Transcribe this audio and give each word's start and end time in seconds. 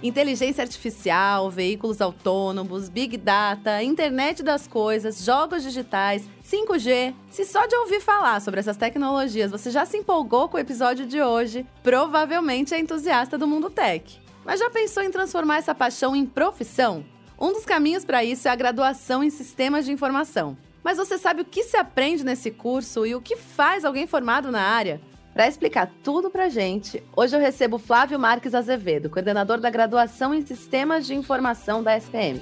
Inteligência 0.00 0.62
artificial, 0.62 1.50
veículos 1.50 2.00
autônomos, 2.00 2.88
big 2.88 3.16
data, 3.16 3.82
internet 3.82 4.44
das 4.44 4.64
coisas, 4.64 5.24
jogos 5.24 5.64
digitais, 5.64 6.28
5G. 6.44 7.12
Se 7.32 7.44
só 7.44 7.66
de 7.66 7.74
ouvir 7.74 8.00
falar 8.00 8.40
sobre 8.40 8.60
essas 8.60 8.76
tecnologias 8.76 9.50
você 9.50 9.72
já 9.72 9.84
se 9.84 9.96
empolgou 9.96 10.48
com 10.48 10.56
o 10.56 10.60
episódio 10.60 11.04
de 11.04 11.20
hoje, 11.20 11.66
provavelmente 11.82 12.74
é 12.74 12.78
entusiasta 12.78 13.36
do 13.36 13.48
mundo 13.48 13.70
tech. 13.70 14.20
Mas 14.44 14.60
já 14.60 14.70
pensou 14.70 15.02
em 15.02 15.10
transformar 15.10 15.58
essa 15.58 15.74
paixão 15.74 16.14
em 16.14 16.24
profissão? 16.24 17.04
Um 17.40 17.52
dos 17.52 17.64
caminhos 17.64 18.04
para 18.04 18.22
isso 18.22 18.46
é 18.46 18.52
a 18.52 18.56
graduação 18.56 19.24
em 19.24 19.30
Sistemas 19.30 19.84
de 19.84 19.90
Informação. 19.90 20.56
Mas 20.82 20.96
você 20.96 21.18
sabe 21.18 21.42
o 21.42 21.44
que 21.44 21.64
se 21.64 21.76
aprende 21.76 22.24
nesse 22.24 22.52
curso 22.52 23.04
e 23.04 23.16
o 23.16 23.20
que 23.20 23.36
faz 23.36 23.84
alguém 23.84 24.06
formado 24.06 24.52
na 24.52 24.62
área? 24.62 25.00
Para 25.38 25.46
explicar 25.46 25.88
tudo 26.02 26.32
para 26.32 26.48
gente, 26.48 27.00
hoje 27.14 27.36
eu 27.36 27.38
recebo 27.38 27.78
Flávio 27.78 28.18
Marques 28.18 28.56
Azevedo, 28.56 29.08
coordenador 29.08 29.60
da 29.60 29.70
graduação 29.70 30.34
em 30.34 30.44
Sistemas 30.44 31.06
de 31.06 31.14
Informação 31.14 31.80
da 31.80 31.96
SPM. 31.96 32.40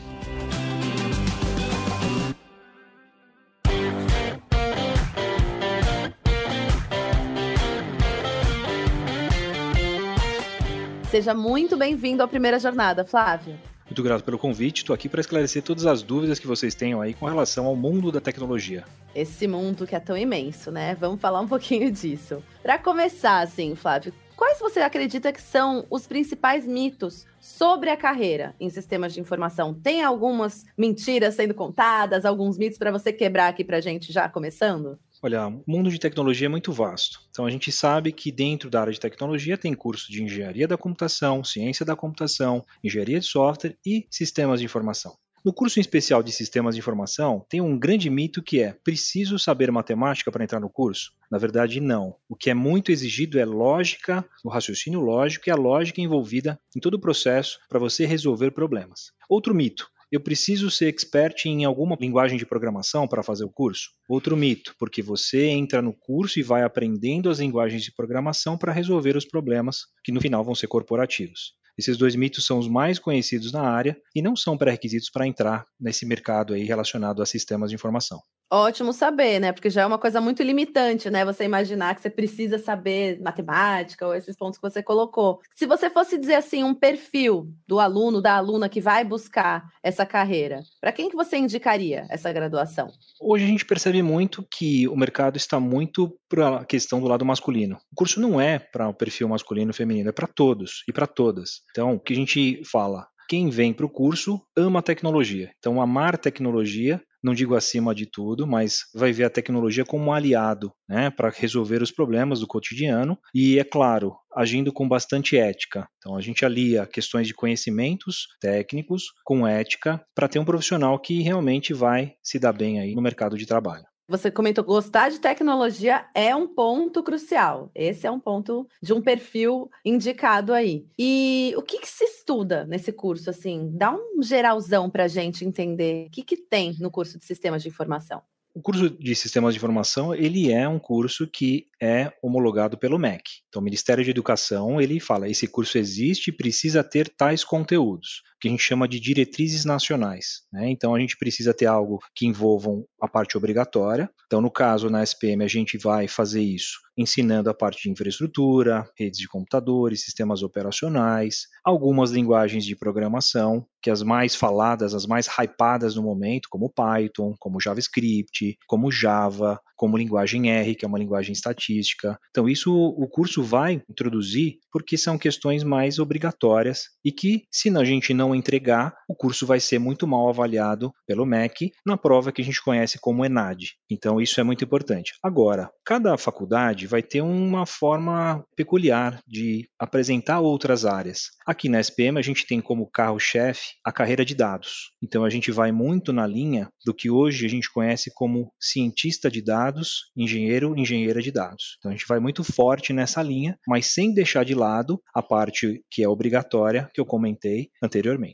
Seja 11.10 11.34
muito 11.34 11.76
bem-vindo 11.76 12.22
à 12.22 12.26
primeira 12.26 12.58
jornada, 12.58 13.04
Flávio. 13.04 13.58
Muito 13.86 14.02
grato 14.02 14.24
pelo 14.24 14.38
convite. 14.38 14.78
Estou 14.78 14.92
aqui 14.92 15.08
para 15.08 15.20
esclarecer 15.20 15.62
todas 15.62 15.86
as 15.86 16.02
dúvidas 16.02 16.40
que 16.40 16.46
vocês 16.46 16.74
tenham 16.74 17.00
aí 17.00 17.14
com 17.14 17.24
relação 17.24 17.66
ao 17.66 17.76
mundo 17.76 18.10
da 18.10 18.20
tecnologia. 18.20 18.84
Esse 19.14 19.46
mundo 19.46 19.86
que 19.86 19.94
é 19.94 20.00
tão 20.00 20.16
imenso, 20.16 20.72
né? 20.72 20.94
Vamos 20.96 21.20
falar 21.20 21.40
um 21.40 21.48
pouquinho 21.48 21.90
disso. 21.90 22.42
Para 22.62 22.78
começar, 22.78 23.40
assim, 23.40 23.76
Flávio, 23.76 24.12
quais 24.36 24.58
você 24.58 24.80
acredita 24.80 25.32
que 25.32 25.40
são 25.40 25.86
os 25.88 26.06
principais 26.06 26.66
mitos 26.66 27.26
sobre 27.40 27.88
a 27.88 27.96
carreira 27.96 28.56
em 28.58 28.68
sistemas 28.68 29.14
de 29.14 29.20
informação? 29.20 29.72
Tem 29.72 30.02
algumas 30.02 30.64
mentiras 30.76 31.36
sendo 31.36 31.54
contadas, 31.54 32.24
alguns 32.24 32.58
mitos 32.58 32.78
para 32.78 32.90
você 32.90 33.12
quebrar 33.12 33.48
aqui 33.48 33.62
para 33.62 33.80
gente 33.80 34.12
já 34.12 34.28
começando? 34.28 34.98
Olha, 35.22 35.46
o 35.48 35.62
mundo 35.66 35.90
de 35.90 35.98
tecnologia 35.98 36.46
é 36.46 36.48
muito 36.48 36.72
vasto. 36.72 37.20
Então 37.30 37.46
a 37.46 37.50
gente 37.50 37.72
sabe 37.72 38.12
que 38.12 38.30
dentro 38.30 38.68
da 38.68 38.80
área 38.80 38.92
de 38.92 39.00
tecnologia 39.00 39.56
tem 39.56 39.74
curso 39.74 40.10
de 40.10 40.22
engenharia 40.22 40.68
da 40.68 40.76
computação, 40.76 41.42
ciência 41.42 41.86
da 41.86 41.96
computação, 41.96 42.64
engenharia 42.84 43.18
de 43.20 43.26
software 43.26 43.76
e 43.84 44.06
sistemas 44.10 44.60
de 44.60 44.66
informação. 44.66 45.16
No 45.46 45.52
curso 45.52 45.78
especial 45.78 46.24
de 46.24 46.32
sistemas 46.32 46.74
de 46.74 46.80
informação, 46.80 47.46
tem 47.48 47.60
um 47.60 47.78
grande 47.78 48.10
mito 48.10 48.42
que 48.42 48.60
é: 48.60 48.72
preciso 48.82 49.38
saber 49.38 49.70
matemática 49.70 50.32
para 50.32 50.42
entrar 50.42 50.58
no 50.58 50.68
curso? 50.68 51.12
Na 51.30 51.38
verdade, 51.38 51.80
não. 51.80 52.16
O 52.28 52.34
que 52.34 52.50
é 52.50 52.54
muito 52.54 52.90
exigido 52.90 53.38
é 53.38 53.44
lógica, 53.44 54.28
o 54.44 54.48
raciocínio 54.48 54.98
lógico 54.98 55.48
e 55.48 55.52
a 55.52 55.54
lógica 55.54 56.00
envolvida 56.00 56.58
em 56.74 56.80
todo 56.80 56.94
o 56.94 57.00
processo 57.00 57.60
para 57.68 57.78
você 57.78 58.04
resolver 58.04 58.50
problemas. 58.50 59.12
Outro 59.28 59.54
mito: 59.54 59.88
eu 60.10 60.20
preciso 60.20 60.70
ser 60.70 60.86
expert 60.86 61.46
em 61.46 61.64
alguma 61.64 61.96
linguagem 62.00 62.38
de 62.38 62.46
programação 62.46 63.08
para 63.08 63.22
fazer 63.22 63.44
o 63.44 63.50
curso? 63.50 63.90
Outro 64.08 64.36
mito, 64.36 64.74
porque 64.78 65.02
você 65.02 65.46
entra 65.46 65.82
no 65.82 65.92
curso 65.92 66.38
e 66.38 66.42
vai 66.42 66.62
aprendendo 66.62 67.28
as 67.28 67.38
linguagens 67.38 67.82
de 67.82 67.92
programação 67.92 68.56
para 68.56 68.72
resolver 68.72 69.16
os 69.16 69.24
problemas 69.24 69.78
que 70.04 70.12
no 70.12 70.20
final 70.20 70.44
vão 70.44 70.54
ser 70.54 70.68
corporativos. 70.68 71.54
Esses 71.78 71.96
dois 71.96 72.16
mitos 72.16 72.46
são 72.46 72.58
os 72.58 72.68
mais 72.68 72.98
conhecidos 72.98 73.52
na 73.52 73.62
área 73.62 73.96
e 74.14 74.22
não 74.22 74.34
são 74.34 74.56
pré-requisitos 74.56 75.10
para 75.10 75.26
entrar 75.26 75.64
nesse 75.78 76.06
mercado 76.06 76.54
aí 76.54 76.64
relacionado 76.64 77.20
a 77.20 77.26
sistemas 77.26 77.70
de 77.70 77.74
informação. 77.74 78.18
Ótimo 78.50 78.92
saber, 78.92 79.40
né? 79.40 79.52
Porque 79.52 79.68
já 79.68 79.82
é 79.82 79.86
uma 79.86 79.98
coisa 79.98 80.20
muito 80.20 80.40
limitante, 80.42 81.10
né? 81.10 81.24
Você 81.24 81.44
imaginar 81.44 81.94
que 81.96 82.00
você 82.00 82.10
precisa 82.10 82.58
saber 82.58 83.20
matemática 83.20 84.06
ou 84.06 84.14
esses 84.14 84.36
pontos 84.36 84.58
que 84.58 84.68
você 84.68 84.82
colocou. 84.82 85.40
Se 85.54 85.66
você 85.66 85.90
fosse 85.90 86.16
dizer 86.16 86.36
assim, 86.36 86.62
um 86.62 86.74
perfil 86.74 87.52
do 87.66 87.80
aluno, 87.80 88.22
da 88.22 88.36
aluna 88.36 88.68
que 88.68 88.80
vai 88.80 89.04
buscar 89.04 89.64
essa 89.82 90.06
carreira, 90.06 90.62
para 90.80 90.92
quem 90.92 91.10
que 91.10 91.16
você 91.16 91.36
indicaria 91.36 92.06
essa 92.08 92.32
graduação? 92.32 92.88
Hoje 93.20 93.44
a 93.44 93.48
gente 93.48 93.66
percebe 93.66 94.00
muito 94.00 94.46
que 94.48 94.86
o 94.86 94.96
mercado 94.96 95.36
está 95.36 95.58
muito 95.58 96.16
para 96.28 96.58
a 96.58 96.64
questão 96.64 97.00
do 97.00 97.08
lado 97.08 97.24
masculino. 97.24 97.76
O 97.92 97.96
curso 97.96 98.20
não 98.20 98.40
é 98.40 98.60
para 98.60 98.88
o 98.88 98.94
perfil 98.94 99.28
masculino 99.28 99.72
e 99.72 99.74
feminino, 99.74 100.08
é 100.08 100.12
para 100.12 100.28
todos 100.28 100.84
e 100.88 100.92
para 100.92 101.06
todas. 101.06 101.62
Então, 101.72 101.94
o 101.94 102.00
que 102.00 102.12
a 102.12 102.16
gente 102.16 102.62
fala? 102.70 103.08
Quem 103.28 103.50
vem 103.50 103.72
para 103.72 103.86
o 103.86 103.90
curso 103.90 104.40
ama 104.56 104.80
tecnologia. 104.80 105.50
Então, 105.58 105.82
amar 105.82 106.16
tecnologia 106.16 107.02
não 107.22 107.34
digo 107.34 107.54
acima 107.54 107.94
de 107.94 108.06
tudo, 108.06 108.46
mas 108.46 108.80
vai 108.94 109.12
ver 109.12 109.24
a 109.24 109.30
tecnologia 109.30 109.84
como 109.84 110.06
um 110.06 110.12
aliado 110.12 110.72
né, 110.88 111.10
para 111.10 111.30
resolver 111.30 111.82
os 111.82 111.90
problemas 111.90 112.40
do 112.40 112.46
cotidiano 112.46 113.18
e, 113.34 113.58
é 113.58 113.64
claro, 113.64 114.16
agindo 114.34 114.72
com 114.72 114.88
bastante 114.88 115.36
ética. 115.36 115.88
Então, 115.98 116.16
a 116.16 116.20
gente 116.20 116.44
alia 116.44 116.86
questões 116.86 117.26
de 117.26 117.34
conhecimentos 117.34 118.26
técnicos 118.40 119.04
com 119.24 119.46
ética 119.46 120.00
para 120.14 120.28
ter 120.28 120.38
um 120.38 120.44
profissional 120.44 120.98
que 120.98 121.22
realmente 121.22 121.72
vai 121.72 122.14
se 122.22 122.38
dar 122.38 122.52
bem 122.52 122.80
aí 122.80 122.94
no 122.94 123.02
mercado 123.02 123.36
de 123.36 123.46
trabalho. 123.46 123.84
Você 124.08 124.30
comentou 124.30 124.62
gostar 124.62 125.10
de 125.10 125.18
tecnologia 125.18 126.06
é 126.14 126.34
um 126.34 126.46
ponto 126.46 127.02
crucial. 127.02 127.72
Esse 127.74 128.06
é 128.06 128.10
um 128.10 128.20
ponto 128.20 128.68
de 128.80 128.92
um 128.92 129.02
perfil 129.02 129.68
indicado 129.84 130.52
aí. 130.52 130.86
E 130.96 131.52
o 131.56 131.62
que, 131.62 131.80
que 131.80 131.88
se 131.88 132.04
estuda 132.04 132.64
nesse 132.66 132.92
curso? 132.92 133.28
Assim, 133.30 133.68
dá 133.72 133.92
um 133.92 134.22
geralzão 134.22 134.88
para 134.88 135.04
a 135.04 135.08
gente 135.08 135.44
entender 135.44 136.06
o 136.06 136.10
que, 136.10 136.22
que 136.22 136.36
tem 136.36 136.76
no 136.78 136.88
curso 136.88 137.18
de 137.18 137.24
sistemas 137.24 137.64
de 137.64 137.68
informação. 137.68 138.22
O 138.54 138.62
curso 138.62 138.88
de 138.88 139.14
Sistemas 139.14 139.52
de 139.52 139.58
Informação, 139.58 140.14
ele 140.14 140.50
é 140.50 140.66
um 140.66 140.78
curso 140.78 141.26
que 141.26 141.66
é 141.78 142.10
homologado 142.22 142.78
pelo 142.78 142.98
MEC. 142.98 143.22
Então, 143.48 143.60
o 143.60 143.62
Ministério 143.62 144.02
de 144.02 144.08
Educação, 144.08 144.80
ele 144.80 144.98
fala, 144.98 145.28
esse 145.28 145.46
curso 145.46 145.76
existe 145.76 146.28
e 146.28 146.32
precisa 146.32 146.82
ter 146.82 147.06
tais 147.06 147.44
conteúdos, 147.44 148.22
que 148.46 148.48
a 148.48 148.50
gente 148.50 148.62
chama 148.62 148.86
de 148.86 149.00
diretrizes 149.00 149.64
nacionais. 149.64 150.42
Né? 150.52 150.70
Então, 150.70 150.94
a 150.94 151.00
gente 151.00 151.16
precisa 151.16 151.52
ter 151.52 151.66
algo 151.66 151.98
que 152.14 152.26
envolvam 152.26 152.84
a 153.00 153.08
parte 153.08 153.36
obrigatória. 153.36 154.08
Então, 154.26 154.40
no 154.40 154.50
caso, 154.50 154.88
na 154.88 155.02
SPM, 155.02 155.42
a 155.44 155.48
gente 155.48 155.76
vai 155.76 156.06
fazer 156.06 156.42
isso 156.42 156.78
ensinando 156.96 157.50
a 157.50 157.54
parte 157.54 157.82
de 157.82 157.90
infraestrutura, 157.90 158.88
redes 158.98 159.18
de 159.18 159.28
computadores, 159.28 160.02
sistemas 160.02 160.42
operacionais, 160.42 161.46
algumas 161.62 162.10
linguagens 162.10 162.64
de 162.64 162.74
programação, 162.74 163.66
que 163.82 163.90
as 163.90 164.02
mais 164.02 164.34
faladas, 164.34 164.94
as 164.94 165.06
mais 165.06 165.28
hypadas 165.28 165.94
no 165.94 166.02
momento, 166.02 166.48
como 166.50 166.72
Python, 166.72 167.34
como 167.38 167.60
JavaScript, 167.60 168.56
como 168.66 168.90
Java, 168.90 169.60
como 169.76 169.98
linguagem 169.98 170.50
R, 170.50 170.74
que 170.74 170.84
é 170.84 170.88
uma 170.88 170.98
linguagem 170.98 171.32
estatística. 171.32 172.18
Então, 172.30 172.48
isso 172.48 172.74
o 172.74 173.06
curso 173.06 173.42
vai 173.42 173.82
introduzir 173.90 174.58
porque 174.72 174.96
são 174.96 175.18
questões 175.18 175.62
mais 175.62 175.98
obrigatórias 175.98 176.84
e 177.04 177.12
que, 177.12 177.44
se 177.52 177.68
a 177.76 177.84
gente 177.84 178.14
não 178.14 178.34
entregar, 178.36 178.94
o 179.08 179.14
curso 179.14 179.46
vai 179.46 179.60
ser 179.60 179.78
muito 179.78 180.06
mal 180.06 180.28
avaliado 180.28 180.92
pelo 181.06 181.26
MEC 181.26 181.72
na 181.84 181.96
prova 181.96 182.32
que 182.32 182.42
a 182.42 182.44
gente 182.44 182.62
conhece 182.62 182.98
como 183.00 183.24
ENAD. 183.24 183.72
Então, 183.90 184.20
isso 184.20 184.40
é 184.40 184.44
muito 184.44 184.64
importante. 184.64 185.12
Agora, 185.22 185.70
cada 185.84 186.16
faculdade 186.16 186.86
vai 186.86 187.02
ter 187.02 187.20
uma 187.20 187.66
forma 187.66 188.44
peculiar 188.56 189.20
de 189.26 189.68
apresentar 189.78 190.40
outras 190.40 190.84
áreas. 190.84 191.30
Aqui 191.46 191.68
na 191.68 191.80
SPM, 191.80 192.18
a 192.18 192.22
gente 192.22 192.46
tem 192.46 192.60
como 192.60 192.90
carro-chefe 192.90 193.74
a 193.84 193.92
carreira 193.92 194.24
de 194.24 194.34
dados. 194.34 194.90
Então, 195.02 195.24
a 195.24 195.30
gente 195.30 195.50
vai 195.50 195.72
muito 195.72 196.12
na 196.12 196.26
linha 196.26 196.68
do 196.84 196.94
que 196.94 197.10
hoje 197.10 197.46
a 197.46 197.48
gente 197.48 197.72
conhece 197.72 198.10
como 198.14 198.52
cientista 198.60 199.30
de 199.30 199.42
dados 199.42 200.06
engenheiro, 200.16 200.76
engenheira 200.76 201.20
de 201.20 201.30
dados. 201.30 201.76
Então 201.78 201.90
a 201.90 201.94
gente 201.94 202.06
vai 202.06 202.18
muito 202.18 202.42
forte 202.44 202.92
nessa 202.92 203.22
linha, 203.22 203.58
mas 203.66 203.86
sem 203.86 204.12
deixar 204.12 204.44
de 204.44 204.54
lado 204.54 205.00
a 205.14 205.22
parte 205.22 205.82
que 205.90 206.02
é 206.02 206.08
obrigatória 206.08 206.88
que 206.92 207.00
eu 207.00 207.06
comentei 207.06 207.70
anteriormente. 207.82 208.25